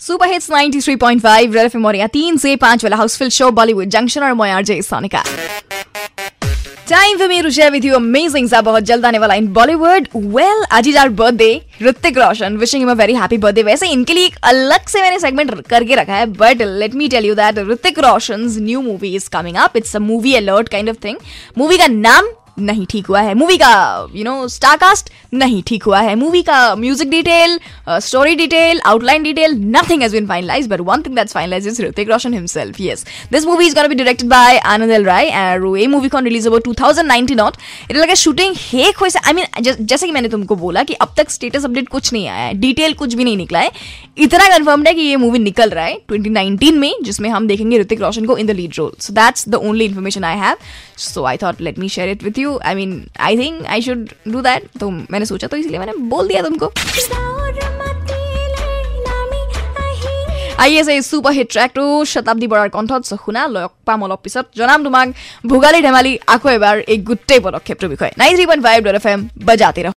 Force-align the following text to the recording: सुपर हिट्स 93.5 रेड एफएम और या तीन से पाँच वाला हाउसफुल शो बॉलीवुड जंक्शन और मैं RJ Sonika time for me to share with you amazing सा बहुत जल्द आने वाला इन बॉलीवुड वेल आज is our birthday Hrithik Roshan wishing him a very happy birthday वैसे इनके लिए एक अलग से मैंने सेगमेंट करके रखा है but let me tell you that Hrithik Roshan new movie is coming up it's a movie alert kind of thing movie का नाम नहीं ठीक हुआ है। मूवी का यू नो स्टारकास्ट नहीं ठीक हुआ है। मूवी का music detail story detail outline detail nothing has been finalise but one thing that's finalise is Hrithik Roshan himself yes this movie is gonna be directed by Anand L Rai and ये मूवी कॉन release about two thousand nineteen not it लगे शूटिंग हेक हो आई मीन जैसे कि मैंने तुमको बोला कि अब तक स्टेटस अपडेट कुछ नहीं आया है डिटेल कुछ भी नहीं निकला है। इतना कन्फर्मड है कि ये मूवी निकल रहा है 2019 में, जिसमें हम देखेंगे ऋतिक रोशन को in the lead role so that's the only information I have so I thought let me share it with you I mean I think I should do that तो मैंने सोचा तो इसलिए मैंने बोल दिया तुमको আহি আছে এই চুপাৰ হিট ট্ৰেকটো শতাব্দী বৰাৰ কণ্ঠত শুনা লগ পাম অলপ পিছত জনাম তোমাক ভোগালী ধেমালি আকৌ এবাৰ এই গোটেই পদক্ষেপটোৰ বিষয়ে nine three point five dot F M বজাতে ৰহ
सुपर 0.00 0.28
हिट्स 0.28 0.50
93.5 0.50 1.54
रेड 1.54 1.56
एफएम 1.56 1.86
और 1.86 1.96
या 1.96 2.06
तीन 2.06 2.36
से 2.36 2.54
पाँच 2.56 2.84
वाला 2.84 2.96
हाउसफुल 2.96 3.28
शो 3.30 3.50
बॉलीवुड 3.50 3.88
जंक्शन 3.90 4.22
और 4.22 4.34
मैं 4.34 4.50
RJ 4.52 4.80
Sonika 4.82 5.22
time 6.88 7.18
for 7.18 7.28
me 7.28 7.40
to 7.42 7.50
share 7.50 7.72
with 7.72 7.84
you 7.84 7.94
amazing 7.94 8.48
सा 8.48 8.60
बहुत 8.60 8.82
जल्द 8.82 9.06
आने 9.06 9.18
वाला 9.18 9.34
इन 9.34 9.48
बॉलीवुड 9.52 10.08
वेल 10.16 10.64
आज 10.72 10.88
is 10.88 10.98
our 10.98 11.08
birthday 11.14 11.50
Hrithik 11.82 12.18
Roshan 12.18 12.56
wishing 12.56 12.82
him 12.82 12.90
a 12.90 12.94
very 12.94 13.14
happy 13.14 13.38
birthday 13.38 13.62
वैसे 13.62 13.88
इनके 13.88 14.14
लिए 14.14 14.26
एक 14.26 14.36
अलग 14.44 14.86
से 14.88 15.02
मैंने 15.02 15.18
सेगमेंट 15.18 15.66
करके 15.68 15.94
रखा 15.94 16.14
है 16.14 16.26
but 16.34 16.62
let 16.62 16.94
me 16.94 17.08
tell 17.08 17.24
you 17.24 17.34
that 17.34 17.58
Hrithik 17.70 17.98
Roshan 18.00 18.48
new 18.60 18.82
movie 18.82 19.14
is 19.16 19.28
coming 19.32 19.56
up 19.58 19.76
it's 19.76 19.96
a 19.96 19.98
movie 20.00 20.34
alert 20.36 20.68
kind 20.68 20.90
of 20.90 21.04
thing 21.04 21.16
movie 21.58 21.78
का 21.78 21.86
नाम 21.88 22.28
नहीं 22.58 22.86
ठीक 22.90 23.06
हुआ 23.06 23.20
है। 23.20 23.34
मूवी 23.34 23.56
का 23.56 23.72
यू 24.14 24.24
नो 24.24 24.46
स्टारकास्ट 24.48 25.10
नहीं 25.34 25.62
ठीक 25.66 25.82
हुआ 25.84 26.00
है। 26.00 26.14
मूवी 26.14 26.42
का 26.42 26.74
music 26.74 27.10
detail 27.10 27.58
story 27.88 28.34
detail 28.34 28.80
outline 28.86 29.22
detail 29.22 29.54
nothing 29.76 30.02
has 30.02 30.12
been 30.12 30.26
finalise 30.26 30.66
but 30.68 30.80
one 30.80 31.02
thing 31.02 31.16
that's 31.16 31.32
finalise 31.34 31.66
is 31.68 31.82
Hrithik 31.82 32.10
Roshan 32.10 32.34
himself 32.34 32.80
yes 32.80 33.04
this 33.32 33.46
movie 33.46 33.66
is 33.66 33.74
gonna 33.74 33.88
be 33.88 33.94
directed 33.94 34.28
by 34.30 34.58
Anand 34.74 34.90
L 34.90 35.04
Rai 35.04 35.26
and 35.26 35.76
ये 35.78 35.86
मूवी 35.86 36.08
कॉन 36.08 36.24
release 36.24 36.48
about 36.48 36.64
two 36.64 36.74
thousand 36.80 37.08
nineteen 37.08 37.38
not 37.38 37.56
it 37.90 37.96
लगे 37.96 38.14
शूटिंग 38.16 38.54
हेक 38.58 38.98
हो 38.98 39.08
आई 39.24 39.32
मीन 39.32 39.46
जैसे 39.62 40.06
कि 40.06 40.12
मैंने 40.12 40.28
तुमको 40.28 40.56
बोला 40.56 40.82
कि 40.82 40.94
अब 40.94 41.14
तक 41.16 41.30
स्टेटस 41.30 41.64
अपडेट 41.64 41.88
कुछ 41.88 42.12
नहीं 42.12 42.28
आया 42.28 42.46
है 42.46 42.54
डिटेल 42.60 42.92
कुछ 42.94 43.14
भी 43.14 43.24
नहीं 43.24 43.36
निकला 43.36 43.58
है। 43.58 43.70
इतना 44.16 44.48
कन्फर्मड 44.48 44.88
है 44.88 44.94
कि 44.94 45.00
ये 45.00 45.16
मूवी 45.16 45.38
निकल 45.38 45.70
रहा 45.70 45.84
है 45.84 46.00
2019 46.12 46.72
में, 46.72 46.92
जिसमें 47.02 47.28
हम 47.30 47.46
देखेंगे 47.48 47.78
ऋतिक 47.78 48.00
रोशन 48.00 48.24
को 48.26 48.36
in 48.38 48.46
the 48.46 48.50
lead 48.50 48.72
role 48.78 48.92
so 49.00 49.12
that's 49.14 49.48
the 49.48 49.54
only 49.54 49.84
information 49.84 50.24
I 50.24 50.36
have 50.38 50.56
so 50.98 51.24
I 51.24 51.36
thought 51.36 51.60
let 51.60 51.78
me 51.78 51.88
share 51.88 52.08
it 52.08 52.22
with 52.24 52.38
you 52.38 52.47
I 52.47 52.75
mean 52.75 52.91
I 53.19 53.37
think 53.37 53.65
I 53.67 53.81
should 53.81 54.09
do 54.27 54.41
that 54.41 54.61
तो 54.79 54.89
मैंने 54.89 55.25
सोचा 55.25 55.47
तो 55.47 55.57
इसलिए 55.57 55.79
मैंने 55.79 55.93
बोल 56.09 56.27
दिया 56.27 56.41
तुमको 56.41 56.71
আহি 60.63 60.75
আছে 60.81 60.91
এই 60.95 61.01
চুপাৰ 61.03 61.33
হিট 61.37 61.47
ট্ৰেকটো 61.53 61.83
শতাব্দী 62.11 62.47
বৰাৰ 62.51 62.69
কণ্ঠত 62.69 63.01
শুনা 63.23 63.41
লগ 63.47 63.69
পাম 63.87 63.99
অলপ 64.05 64.19
পিছত 64.25 64.45
জনাম 64.59 64.79
তোমাক 64.83 65.07
ভোগালী 65.45 65.79
ধেমালি 65.87 66.11
আকৌ 66.27 66.47
এবাৰ 66.57 66.75
এই 66.93 66.97
গোটেই 67.09 67.39
পদক্ষেপটোৰ 67.45 67.89
বিষয়ে 67.93 68.11
nine 68.21 68.31
three 68.37 68.45
point 68.49 68.63
five 68.67 68.79
dot 68.87 68.95
F 68.99 69.05
M 69.13 69.19
বজাতে 69.47 69.81
ৰহ 69.85 69.91